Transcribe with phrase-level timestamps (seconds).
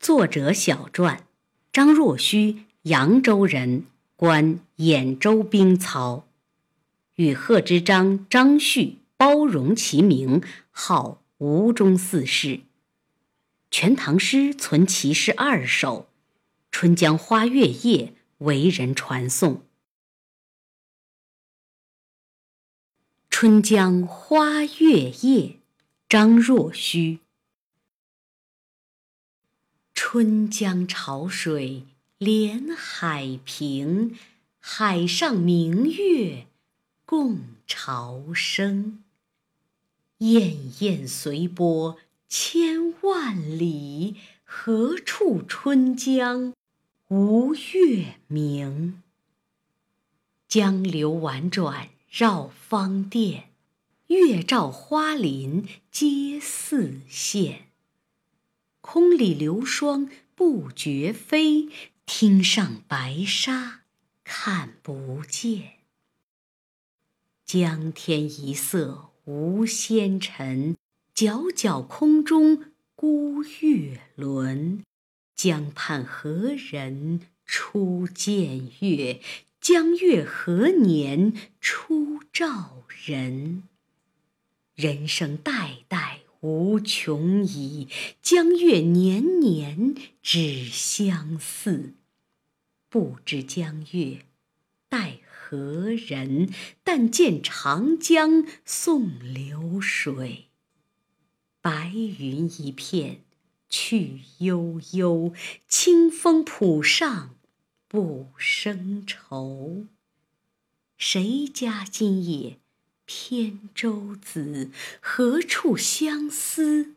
[0.00, 1.26] 作者小传：
[1.70, 3.84] 张若虚，扬州人，
[4.16, 6.26] 官兖州兵曹，
[7.16, 12.48] 与贺知章、张旭包容其名，号吴中四世。
[13.70, 16.08] 《全唐诗》存其诗二首，
[16.70, 18.06] 《春江花月夜》
[18.38, 19.56] 为人传颂。
[23.28, 25.10] 《春江花月夜》，
[26.08, 27.18] 张若虚。
[30.02, 31.84] 春江潮水
[32.16, 34.16] 连海平，
[34.58, 36.46] 海上明月
[37.04, 39.04] 共潮生。
[40.18, 41.98] 滟滟随波
[42.30, 46.54] 千万里，何处春江
[47.08, 49.02] 无月明？
[50.48, 53.50] 江流宛转绕芳甸，
[54.06, 57.69] 月照花林皆似霰。
[58.92, 61.68] 空里流霜不觉飞，
[62.06, 63.82] 汀上白沙
[64.24, 65.74] 看不见。
[67.46, 70.76] 江天一色无纤尘，
[71.14, 74.84] 皎皎空中孤月轮。
[75.36, 79.20] 江畔何人初见月？
[79.60, 83.62] 江月何年初照人？
[84.74, 86.22] 人生代代。
[86.40, 87.88] 无穷已，
[88.22, 91.94] 江月年年只相似。
[92.88, 94.24] 不知江月
[94.88, 96.50] 待何人？
[96.82, 100.46] 但见长江送流水。
[101.60, 103.22] 白云一片
[103.68, 105.34] 去悠悠，
[105.68, 107.36] 清风浦上
[107.86, 109.86] 不胜愁。
[110.96, 112.58] 谁家今夜？
[113.12, 116.94] 扁舟子，何处相思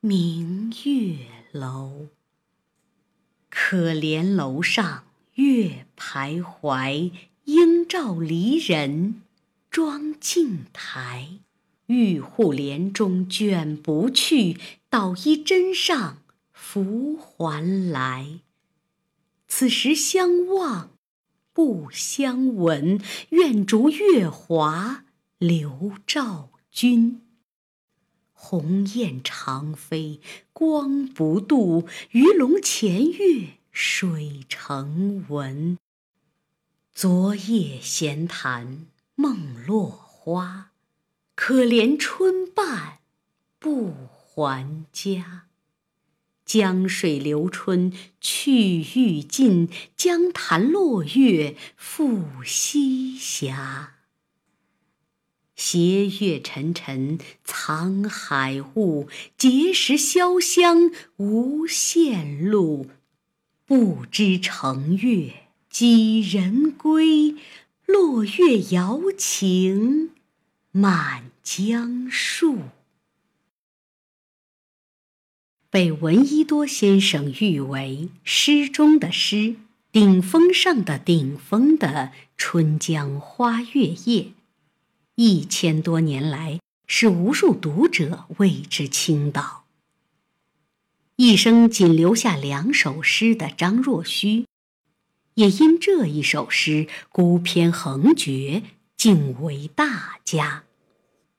[0.00, 2.08] 明月楼？
[3.48, 5.04] 可怜楼上
[5.36, 7.12] 月徘徊，
[7.44, 9.22] 应照离人
[9.70, 11.38] 妆镜台。
[11.86, 14.58] 玉户帘中卷不去，
[14.90, 16.18] 捣衣砧上
[16.52, 18.40] 拂还来。
[19.48, 20.90] 此时相望
[21.54, 23.00] 不相闻，
[23.30, 25.04] 愿逐月华。
[25.42, 27.20] 刘兆君，
[28.32, 30.20] 鸿雁长飞
[30.52, 35.76] 光不度，鱼龙潜跃水成文。
[36.94, 38.86] 昨夜闲谈
[39.16, 40.70] 梦落花，
[41.34, 43.00] 可怜春半
[43.58, 45.46] 不还家。
[46.44, 53.56] 江水流春去欲尽，江潭落月复西斜。
[55.64, 59.06] 斜月沉沉藏海雾，
[59.38, 62.88] 碣石潇湘无限路。
[63.64, 65.32] 不知乘月
[65.70, 67.36] 几人归？
[67.86, 70.10] 落月摇情
[70.72, 72.58] 满江树。
[75.70, 79.54] 被闻一多先生誉为诗中的诗，
[79.92, 81.86] 顶峰上的顶峰的
[82.36, 84.22] 《春江花月夜》。
[85.14, 89.64] 一千多年来，使无数读者为之倾倒。
[91.16, 94.46] 一生仅留下两首诗的张若虚，
[95.34, 98.62] 也因这一首诗孤篇横绝，
[98.96, 100.64] 竟为大家。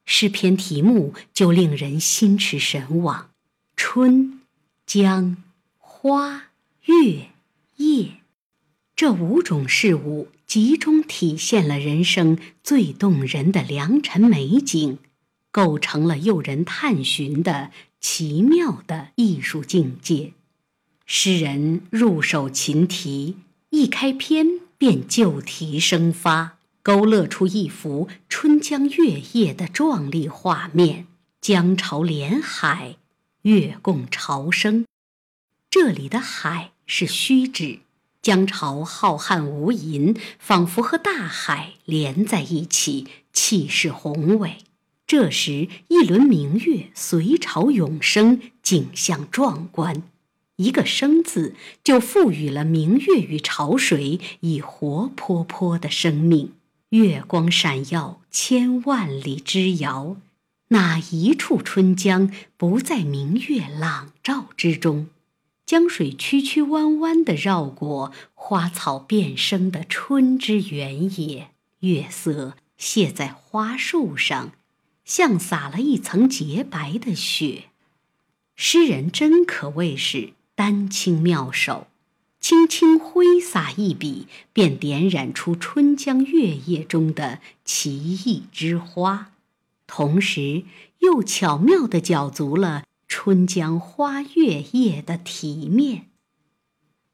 [0.06, 3.32] 诗篇题目就令人心驰神往：
[3.76, 4.42] 春、
[4.86, 5.38] 江、
[5.80, 6.50] 花、
[6.86, 7.30] 月、
[7.78, 8.18] 夜，
[8.96, 10.30] 这五种事物。
[10.54, 15.00] 集中体现了人生最动人的良辰美景，
[15.50, 20.34] 构成了诱人探寻的奇妙的艺术境界。
[21.08, 23.38] 诗人入手琴题，
[23.72, 31.08] 一开篇便就题生发，勾勒出一幅春江月夜的壮丽画面。
[31.42, 32.98] 江潮连海，
[33.42, 34.86] 月共潮生。
[35.72, 37.80] 这里的海是虚指。
[38.24, 44.60] 江潮浩瀚无垠，仿佛和大海连在一起，气势宏伟。
[45.06, 50.04] 这时，一轮明月随潮涌升，景象壮观。
[50.56, 51.54] 一个“生”字，
[51.84, 56.54] 就赋予了明月与潮水以活泼泼的生命。
[56.92, 60.16] 月光闪耀，千万里之遥，
[60.70, 65.10] 哪一处春江不在明月朗照之中？
[65.74, 71.50] 江水曲曲弯弯地绕过花草遍生的春之原野，
[71.80, 74.52] 月色泻在花树上，
[75.04, 77.70] 像撒了一层洁白的雪。
[78.56, 81.88] 诗人真可谓是丹青妙手，
[82.40, 89.32] 轻轻挥洒一笔，便点染出春江月夜中的奇异之花，
[89.88, 90.66] 同时
[91.00, 92.84] 又巧妙地搅足了
[93.26, 96.08] 春江花月夜的体面。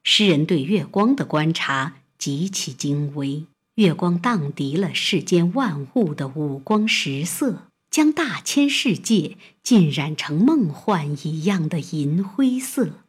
[0.02, 3.46] 诗人对月光的观察极其精微，
[3.76, 13.04] 月光荡涤了世间万物的五光十色，将大千世界浸染成梦幻一样的银灰色，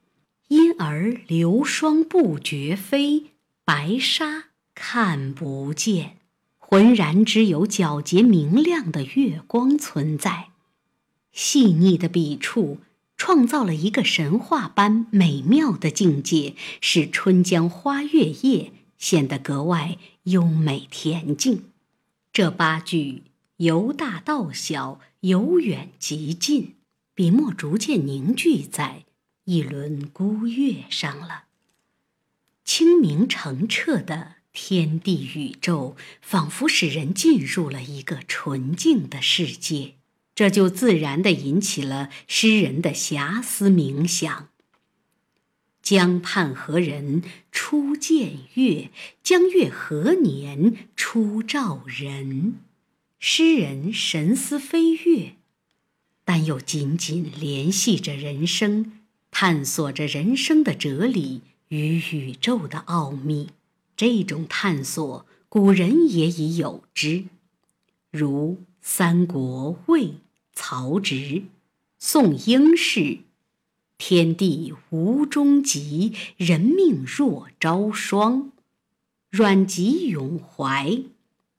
[0.49, 3.31] 因而流霜不觉飞，
[3.65, 6.19] 白沙看不见，
[6.59, 10.49] 浑然只有皎洁明亮的月光存在。
[11.33, 12.81] 细腻的笔触。
[13.21, 21.65] 创造了一个神话般美妙的境界，使春江花月夜显得格外优美恬静。
[22.33, 23.25] 这八句
[23.59, 26.77] 由大到小，由远及近，
[27.15, 29.05] 笔墨逐渐凝聚在
[29.45, 31.45] 一轮孤月上了。
[32.65, 39.97] 清明澄澈的天地宇宙，仿佛使人进入了一个纯净的世界。
[40.35, 44.49] 这就自然地引起了诗人的遐思冥想。
[45.83, 48.91] 江畔何人初见月？
[49.23, 52.61] 江月何年初照人？
[53.19, 55.35] 诗人神思飞跃，
[56.25, 59.01] 但又紧紧联系着人生，
[59.31, 63.49] 探索着人生的哲理与宇宙的奥秘。
[63.97, 67.25] 这种探索，古人也已有之，
[68.11, 70.15] 如三国魏。
[70.53, 71.45] 曹植、
[71.99, 73.21] 宋应氏，
[73.97, 78.51] 天地无终极，人命若朝霜；
[79.31, 81.03] 阮籍、咏怀，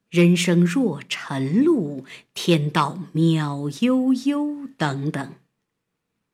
[0.10, 5.34] 人生若晨露，天道渺悠悠等等。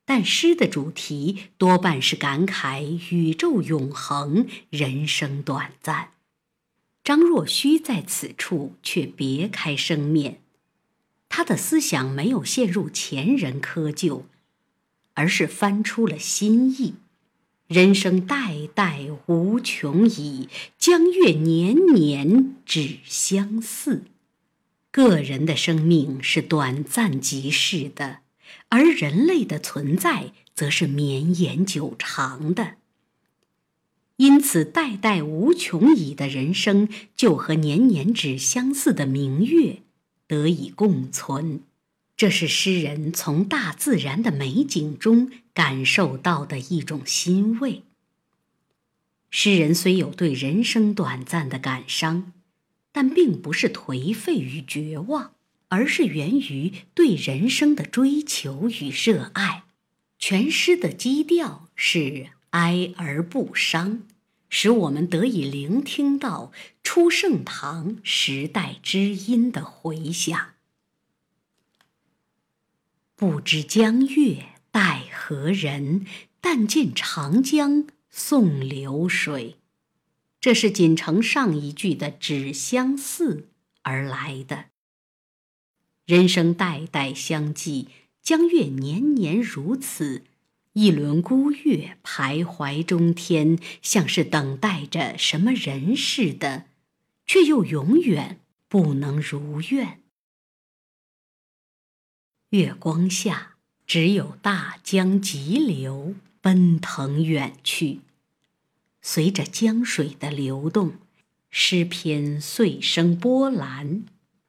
[0.04, 6.10] 但诗的主题多半是感慨宇宙永恒，人生短暂。
[7.02, 10.42] 张若虚在此处却别开生面。
[11.38, 14.22] 他的思想没有陷入前人窠臼，
[15.14, 16.94] 而是翻出了新意。
[17.68, 20.48] 人生代代无穷已，
[20.80, 24.02] 江月年年只相似。
[24.90, 28.18] 个人的生命是短暂即逝的，
[28.70, 32.78] 而人类的存在则是绵延久长的。
[34.16, 39.82] 因此，代代无穷已的人生，就和年年只相似的明月。
[40.28, 41.62] 得以共存，
[42.16, 47.82] 这是诗人从大自然的美景中感受到的一种欣慰。
[49.30, 52.32] 诗人虽有对人生短暂的感伤，
[52.92, 55.32] 但并不是颓废与绝望，
[55.68, 59.64] 而是源于对人生的追求与热爱。
[60.18, 64.02] 全诗的基调是哀而不伤。
[64.48, 66.52] 使我们得以聆听到
[66.82, 70.54] 初盛唐时代之音的回响。
[73.14, 76.06] 不知江月待何人？
[76.40, 79.56] 但见长江送流水。
[80.40, 83.48] 这是仅承上一句的“只相似”
[83.82, 84.66] 而来的。
[86.06, 87.88] 人生代代相继，
[88.22, 90.22] 江月年年如此。
[90.80, 96.66] 一轮孤月徘徊中天，像是等待着什么人似的，
[97.26, 100.00] 却又永远不能如愿。
[102.50, 103.56] 月光下，
[103.88, 108.02] 只有大江急流奔腾远去。
[109.02, 110.92] 随着江水的流动，
[111.50, 114.04] 诗篇碎生波澜，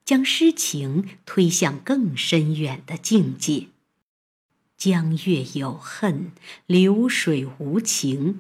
[0.06, 3.70] 将诗情推向更深远的境界。
[4.80, 6.32] 江月有恨，
[6.66, 8.40] 流水无情。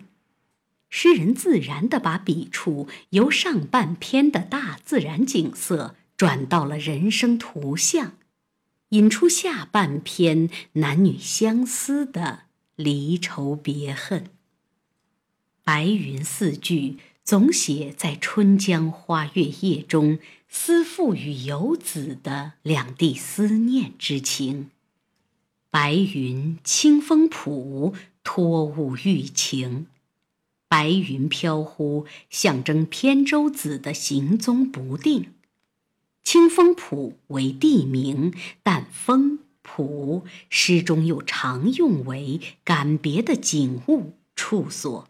[0.90, 8.14] 诗人自然地把笔触由上半篇的大自然景色转到了人生图像，
[8.92, 12.44] 引出下半篇男女相思的
[12.78, 14.28] 离愁别恨。
[15.66, 24.70] 白云四句总写在春江花月夜中，思妇与游子的两地思念之情。
[25.72, 29.86] 白云清风浦，托物寓情。
[30.68, 35.34] 白云飘忽，象征扁舟子的行踪不定。
[36.24, 38.34] 清风浦为地名，
[38.64, 45.08] 但风浦诗中又常用为感别的景物处所。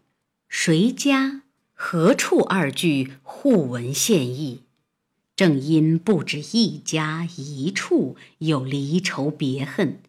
[0.49, 4.63] 谁家何处二句互文献意，
[5.37, 10.01] 正因不止一家一处有离愁别恨。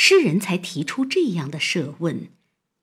[0.00, 2.28] 诗人才提出这样的设问，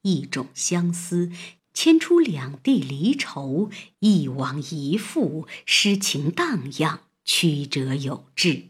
[0.01, 1.31] 一种相思，
[1.73, 3.69] 牵出两地离愁，
[3.99, 8.63] 一往一复，诗情荡漾，曲折有致。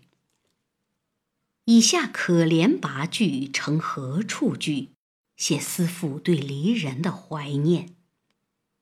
[1.66, 4.90] 以下可怜八句成何处句，
[5.36, 7.96] 写思妇对离人的怀念。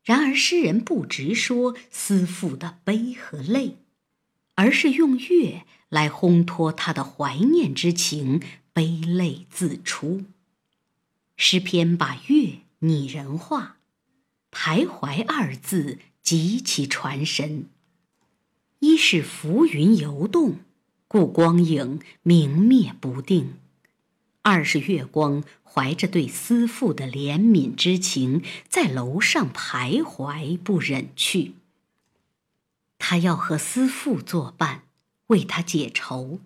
[0.04, 3.78] 然而诗人不直说思妇的悲和泪，
[4.56, 8.42] 而是用月来烘托他的怀念之情，
[8.74, 10.26] 悲泪自出。
[11.38, 13.78] 诗篇把月拟人化
[14.52, 17.70] ，“徘徊”二字极其传神。
[18.80, 20.58] 一是浮云游动，
[21.08, 23.54] 故光影明灭不定；
[24.42, 31.54] 二是月光怀着对思妇的怜悯之情，在楼上徘徊不忍去。
[32.98, 34.84] 他要和思妇作伴，
[35.28, 36.40] 为他解愁。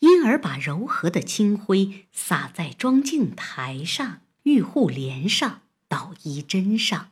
[0.00, 7.08] 因而把柔和的清辉洒在妆镜台上、玉户帘上、捣衣砧上。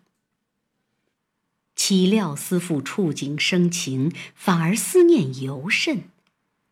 [1.75, 6.05] 岂料思妇触景生情，反而思念尤甚。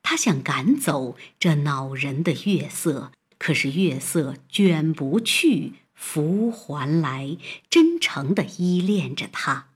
[0.03, 7.37] 他想赶走这恼人的月色，可是月色卷不去，拂还来，
[7.71, 9.69] 真诚地依恋着他。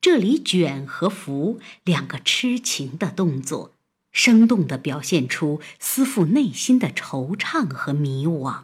[0.00, 3.72] 这里“卷”和“拂”两个痴情的动作。
[4.16, 8.62] 生动地表现出思妇内心的惆怅和迷惘，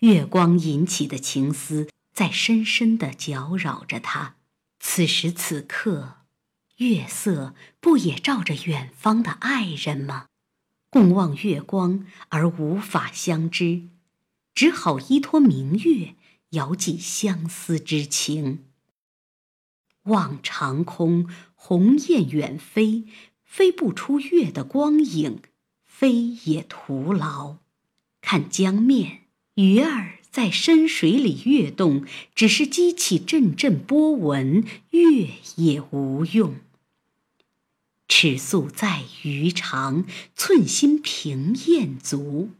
[0.00, 4.34] 月光引起的情思在深深地搅扰着他。
[4.80, 6.16] 此时此刻，
[6.78, 10.26] 月色不也照着远方的爱人吗？
[10.90, 13.82] 共望月光而无法相知，
[14.56, 16.16] 只好依托明月，
[16.50, 18.64] 遥寄相思之情。
[20.04, 23.04] 望长空，鸿雁远飞。
[23.50, 25.40] 飞不出月的光影，
[25.84, 26.14] 飞
[26.44, 27.56] 也徒劳。
[28.20, 29.22] 看江面，
[29.56, 36.60] 鱼儿在深水里跃动，只是激起阵阵波纹，月也无用。
[38.06, 40.04] 尺素在鱼肠，
[40.36, 42.50] 寸心凭雁足。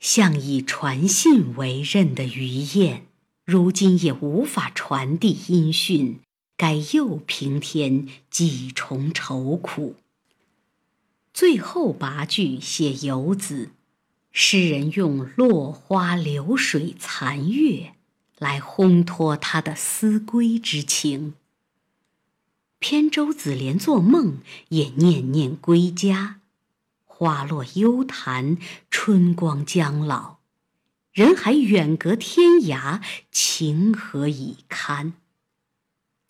[0.00, 3.06] 像以传信为任的鱼雁，
[3.44, 6.18] 如今也无法传递音讯。
[6.60, 9.96] 该又平添几重愁苦。
[11.32, 13.70] 最后八句写游子，
[14.30, 17.94] 诗人用落花流水残月
[18.36, 21.32] 来烘托他的思归之情。
[22.78, 26.40] 扁舟子连做梦也念念归家，
[27.06, 28.58] 花落幽潭
[28.90, 30.40] 春光将老，
[31.14, 33.00] 人还远隔天涯，
[33.32, 35.14] 情何以堪？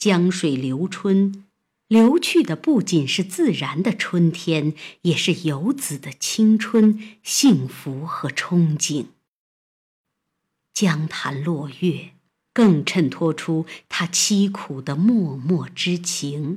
[0.00, 1.44] 江水流春，
[1.86, 9.08] 流去的不仅是自然的春天，也是游子的青春、幸福和憧憬。
[10.72, 12.12] 江潭落月，
[12.54, 16.56] 更衬托出他凄苦的脉脉之情。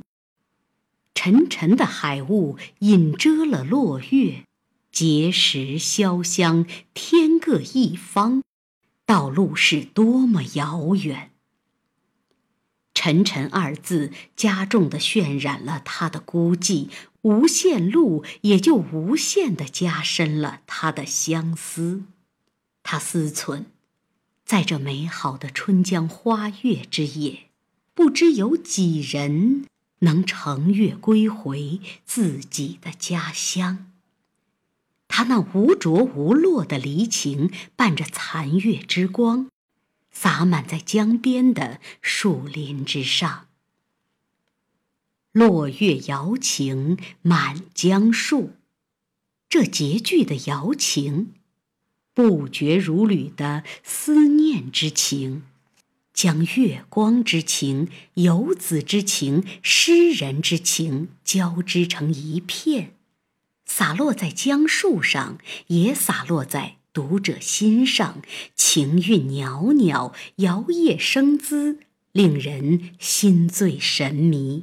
[1.14, 4.44] 沉沉的海雾隐遮了落月，
[4.90, 8.42] 碣石潇湘，天各一方，
[9.04, 11.32] 道路是多么遥远。
[13.04, 16.88] 沉沉二字加重地渲染了他的孤寂，
[17.20, 22.04] 无限路也就无限地加深了他的相思。
[22.82, 23.64] 他思忖，
[24.46, 27.50] 在这美好的春江花月之夜，
[27.92, 29.66] 不知有几人
[29.98, 33.92] 能乘月归回自己的家乡。
[35.08, 39.50] 他那无着无落的离情，伴着残月之光。
[40.14, 43.48] 洒满在江边的树林之上，
[45.32, 48.52] 落月摇情满江树。
[49.50, 51.34] 这结句的摇情，
[52.14, 55.42] 不绝如缕的思念之情，
[56.14, 62.94] 将月光之情、游子之情、诗人之情交织成一片，
[63.66, 66.78] 洒落在江树上，也洒落在。
[66.94, 68.22] 读者心上，
[68.54, 71.80] 情韵袅袅，摇曳生姿，
[72.12, 74.62] 令人心醉神迷。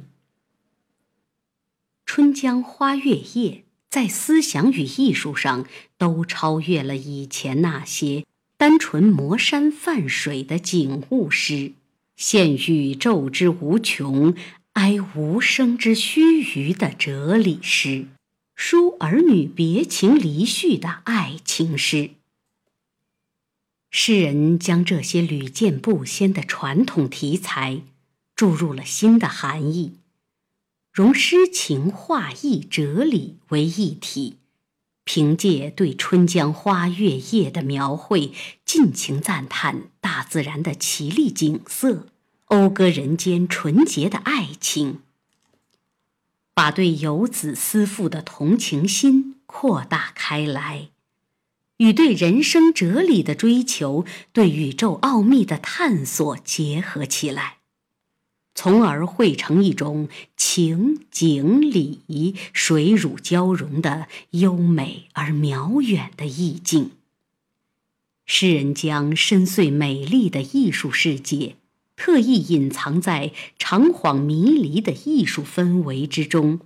[2.06, 3.50] 春江花月夜》
[3.90, 5.66] 在思想与艺术上
[5.98, 8.24] 都超越了以前那些
[8.56, 11.72] 单纯磨山泛水的景物诗，
[12.16, 14.34] 现宇宙之无穷，
[14.72, 18.06] 哀无声之须臾的哲理诗，
[18.56, 22.12] 抒儿女别情离绪的爱情诗。
[23.94, 27.82] 诗人将这些屡见不鲜的传统题材
[28.34, 29.98] 注入了新的含义，
[30.90, 34.38] 融诗情画意哲理为一体，
[35.04, 38.32] 凭借对春江花月夜的描绘，
[38.64, 42.06] 尽情赞叹大自然的奇丽景色，
[42.46, 45.00] 讴歌人间纯洁的爱情，
[46.54, 50.88] 把对游子思妇的同情心扩大开来，
[51.82, 57.56] 与对人生哲理的追求、对宇宙奥秘的探索结合起来。
[58.54, 66.92] 从而汇成一种情景理水乳交融的优美而渺远的意境。
[68.26, 71.56] 诗人将深邃美丽的艺术世界，
[71.96, 76.60] 特意隐藏在长恍迷离的艺术氛围之中。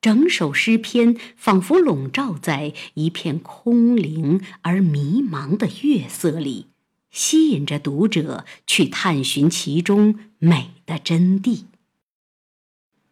[0.00, 6.66] 整首诗篇仿佛笼罩在一片空灵而迷茫的月色里。
[7.10, 11.64] 吸引着读者去探寻其中美的真谛。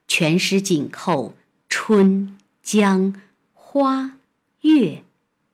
[0.06, 1.34] 全诗紧扣
[1.68, 3.20] 春、江、
[3.54, 4.18] 花、
[4.60, 5.02] 月、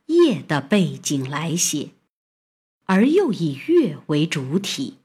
[0.06, 1.90] 夜的背景来写，
[2.84, 4.98] 而又以月为主体。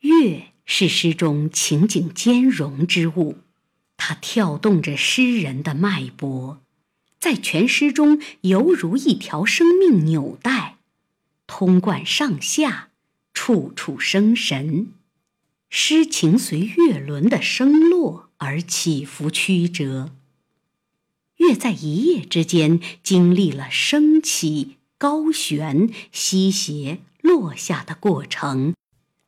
[0.00, 3.36] 月是诗中情景兼容之物，
[4.04, 6.60] 它跳动着诗人的脉搏，
[7.20, 10.78] 在全诗中犹如一条生命纽带。
[11.46, 12.88] 通贯上下，
[13.32, 14.88] 处处生神。
[15.70, 20.10] 诗情随月轮的升落而起伏曲折。
[21.36, 28.74] 月在一夜之间经历了升起、高悬、西斜、落下的过程，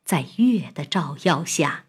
[0.03, 1.84] 在月的照耀下，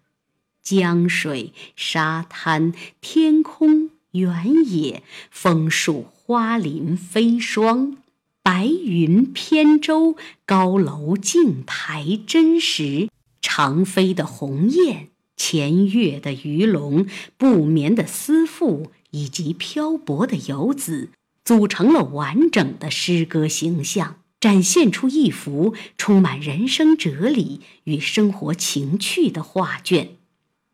[0.67, 7.99] 江水、沙滩、天空、原野、枫树、花林、飞霜。
[8.43, 13.09] 白云扁舟，高楼镜台，真实
[13.41, 15.07] 长飞的鸿雁，
[15.37, 17.07] 潜跃的鱼龙，
[17.37, 21.11] 不眠的思妇，以及漂泊的游子，
[21.45, 30.17] 组成了完整的诗歌形象，展现出一幅充满人生哲理与生活情趣的画卷。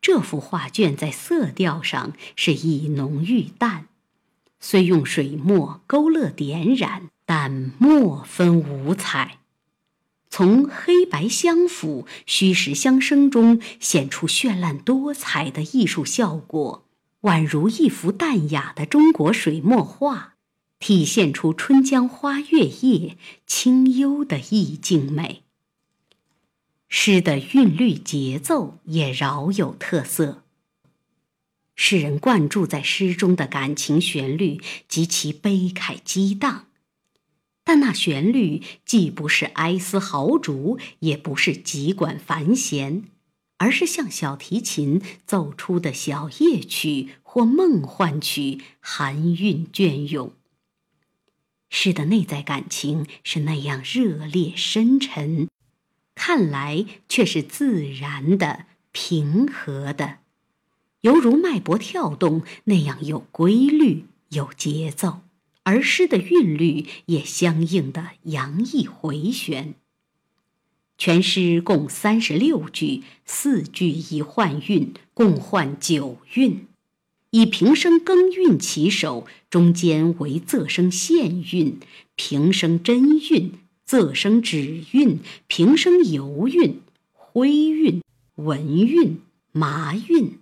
[0.03, 3.87] 这幅画卷在色调上是以浓愈淡，
[4.59, 7.09] 虽用水墨勾勒点染。
[7.25, 9.37] 但墨分五彩，
[10.29, 16.85] 从黑白相辅、虚实相生中显出绚烂多彩的艺术效果，
[17.21, 20.33] 宛如一幅淡雅的中国水墨画，
[20.79, 25.42] 体现出春江花月夜清幽的意境美。
[26.95, 30.43] 诗的韵律节奏也饶有特色，
[31.75, 36.67] 诗人灌注在诗中的感情旋律极其悲慨激荡。
[37.63, 43.05] 但那旋律既不是哀思豪竹，也不是急管繁弦，
[43.57, 50.31] 而是像小提琴奏出的小夜曲或梦幻曲，含韵隽永。
[51.71, 55.49] 诗的内在感情是那样热烈深沉，
[56.15, 60.19] 看来却是自然的、平和的，
[61.01, 65.21] 犹如脉搏跳动那样有规律、有节奏。
[65.65, 69.75] 而诗的韵律也相应的洋溢回旋。
[70.97, 76.67] 全诗共三十六句，四句一换韵，共换九韵。
[77.31, 81.79] 以平声更韵起首，中间为仄声线韵、
[82.15, 83.53] 平声真韵、
[83.87, 88.01] 仄声止韵、平声游韵、徽韵、
[88.35, 90.39] 文韵、麻韵，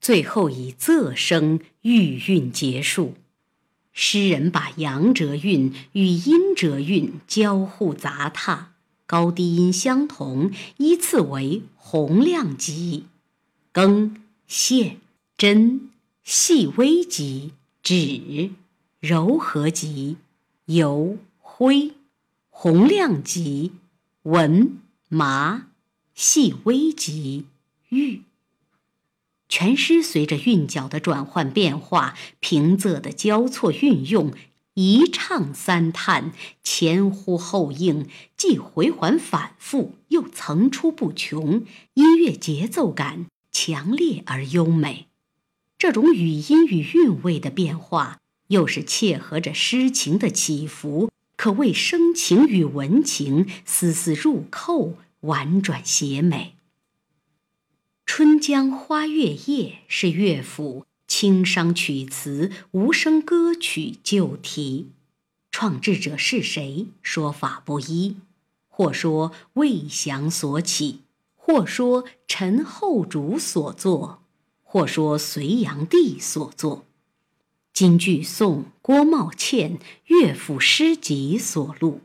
[0.00, 3.14] 最后以仄声玉韵结束。
[3.92, 8.68] 诗人把阳折韵与阴折韵交互杂沓，
[9.06, 13.06] 高低音相同，依次为洪亮级、
[13.72, 14.98] 更、线、
[15.36, 15.90] 真、
[16.22, 18.50] 细微级、止、
[19.00, 20.16] 柔和级、
[20.66, 21.92] 由、灰、
[22.60, 23.70] 洪亮级、
[24.22, 25.68] 文、麻、
[26.12, 27.44] 细微级、
[27.90, 28.22] 玉。
[29.48, 34.32] 全诗随着韵脚的转换变化，平仄的交错运用，
[34.74, 36.32] 一唱三叹，
[36.64, 45.06] 前呼后应，既回环反复，又层出不穷，音乐节奏感强烈而优美。
[45.78, 48.18] 这种语音与韵味的变化，
[48.48, 56.56] 又是切合着诗情的起伏，可谓声情与文情丝丝入扣，婉转写美。
[58.04, 59.36] 《春江花月夜》
[59.86, 64.88] 是乐府清商曲词无声歌曲旧题，
[65.52, 66.88] 创制者是谁？
[67.02, 68.16] 说法不一，
[68.66, 71.02] 或说魏翔所起，
[71.36, 74.24] 或说陈后主所作，
[74.64, 76.84] 或说隋炀帝所作。
[77.80, 82.00] 今据宋郭茂倩乐府诗集所录，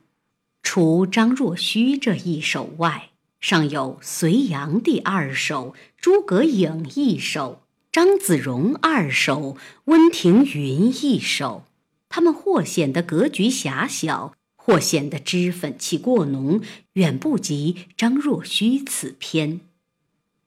[0.62, 3.10] 除张若虚这一首外，
[3.42, 10.60] 尚有隋炀帝二首、诸葛颖一首、张子荣二首、温庭筠
[11.04, 11.64] 一首。
[12.08, 16.62] 他们或显得格局狭小，或显得脂粉气过浓，
[16.94, 19.62] 远不及张若虚此篇。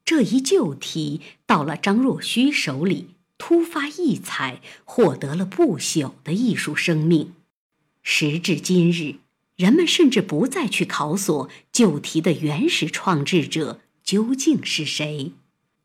[0.04, 7.35] 这一旧题到了张若虚手里，突发异彩，获得了不朽的艺术生命。
[8.03, 9.16] 时至今日，
[9.57, 15.33] 人们甚至不再去考索旧题的原始创制者究竟是谁，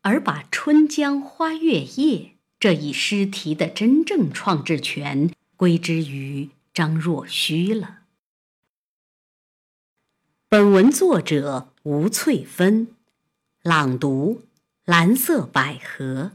[0.02, 2.18] 而把《春江花月夜》
[2.60, 8.00] 这一诗题的真正创制权归之于张若虚了。
[10.48, 12.88] 本文作者吴翠芬。
[13.62, 14.42] 朗读：
[14.84, 16.32] 蓝色百合。